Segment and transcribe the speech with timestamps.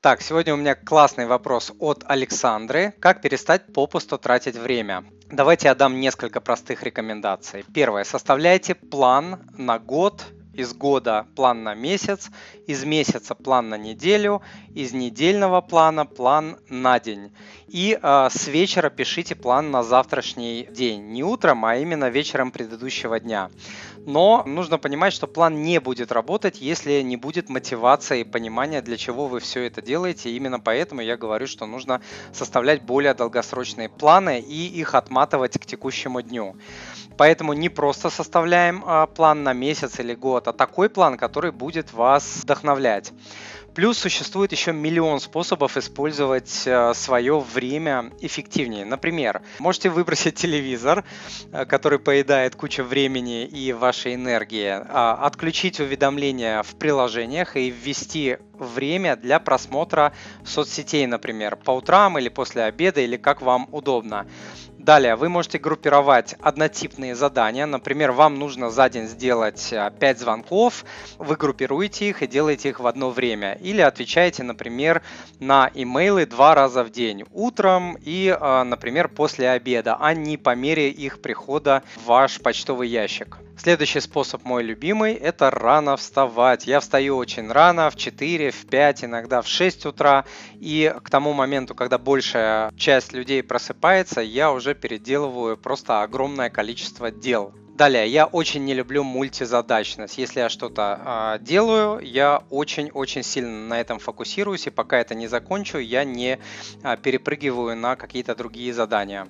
[0.00, 2.94] Так, сегодня у меня классный вопрос от Александры.
[3.00, 5.04] Как перестать попусту тратить время?
[5.28, 7.64] Давайте я дам несколько простых рекомендаций.
[7.74, 8.04] Первое.
[8.04, 10.24] Составляйте план на год
[10.58, 12.30] из года план на месяц,
[12.66, 14.42] из месяца план на неделю,
[14.74, 17.32] из недельного плана план на день.
[17.68, 21.12] И э, с вечера пишите план на завтрашний день.
[21.12, 23.50] Не утром, а именно вечером предыдущего дня.
[24.04, 28.96] Но нужно понимать, что план не будет работать, если не будет мотивации и понимания, для
[28.96, 30.30] чего вы все это делаете.
[30.30, 32.00] Именно поэтому я говорю, что нужно
[32.32, 36.56] составлять более долгосрочные планы и их отматывать к текущему дню.
[37.18, 41.92] Поэтому не просто составляем а, план на месяц или год, а такой план, который будет
[41.92, 43.12] вас вдохновлять.
[43.78, 48.84] Плюс существует еще миллион способов использовать э, свое время эффективнее.
[48.84, 51.04] Например, можете выбросить телевизор,
[51.52, 58.38] э, который поедает кучу времени и вашей энергии, а, отключить уведомления в приложениях и ввести
[58.58, 60.12] время для просмотра
[60.44, 64.26] соцсетей, например, по утрам или после обеда, или как вам удобно.
[64.78, 67.66] Далее вы можете группировать однотипные задания.
[67.66, 70.84] Например, вам нужно за день сделать 5 э, звонков,
[71.18, 73.58] вы группируете их и делаете их в одно время.
[73.68, 75.02] Или отвечаете, например,
[75.40, 80.54] на имейлы два раза в день, утром и, э, например, после обеда, а не по
[80.54, 83.36] мере их прихода в ваш почтовый ящик.
[83.58, 86.66] Следующий способ мой любимый– это рано вставать.
[86.66, 90.24] Я встаю очень рано, в 4, в 5, иногда в 6 утра.
[90.54, 97.10] И к тому моменту, когда большая часть людей просыпается, я уже переделываю просто огромное количество
[97.10, 97.52] дел.
[97.78, 100.18] Далее, я очень не люблю мультизадачность.
[100.18, 105.28] Если я что-то э, делаю, я очень-очень сильно на этом фокусируюсь, и пока это не
[105.28, 106.40] закончу, я не
[106.82, 109.28] э, перепрыгиваю на какие-то другие задания.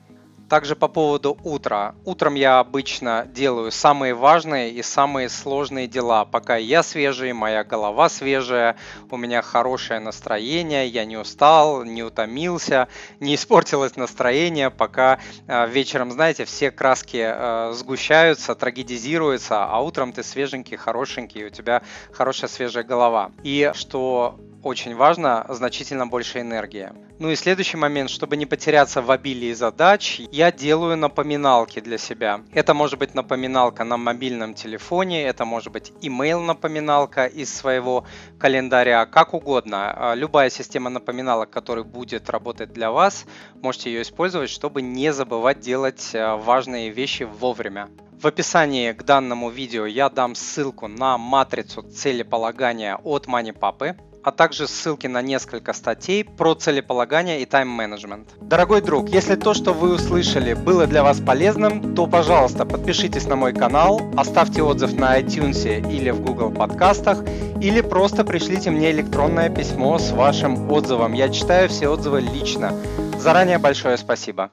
[0.49, 1.95] Также по поводу утра.
[2.05, 6.25] Утром я обычно делаю самые важные и самые сложные дела.
[6.25, 8.77] Пока я свежий, моя голова свежая,
[9.11, 12.89] у меня хорошее настроение, я не устал, не утомился,
[13.21, 20.23] не испортилось настроение, пока э, вечером, знаете, все краски э, сгущаются, трагедизируются, а утром ты
[20.23, 23.33] свеженький, хорошенький, у тебя хорошая свежая голова.
[23.43, 26.93] И что очень важно, значительно больше энергии.
[27.19, 32.43] Ну и следующий момент, чтобы не потеряться в обилии задач, я делаю напоминалки для себя.
[32.53, 38.05] Это может быть напоминалка на мобильном телефоне, это может быть email напоминалка из своего
[38.39, 39.95] календаря, как угодно.
[39.97, 43.25] А, любая система напоминалок, которая будет работать для вас,
[43.63, 47.89] можете ее использовать, чтобы не забывать делать а, важные вещи вовремя.
[48.21, 53.97] В описании к данному видео я дам ссылку на матрицу целеполагания от MoneyPapы
[54.29, 58.29] а также ссылки на несколько статей про целеполагание и тайм-менеджмент.
[58.43, 63.37] Дорогой друг, если то, что вы услышали, было для вас полезным, то, пожалуйста, подпишитесь на
[63.37, 67.25] мой канал, оставьте отзыв на iTunes или в Google подкастах,
[67.63, 71.15] или просто пришлите мне электронное письмо с вашим отзывом.
[71.15, 72.75] Я читаю все отзывы лично.
[73.19, 74.47] Заранее большое спасибо.